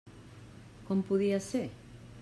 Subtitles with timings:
[0.87, 1.63] Com podia ser?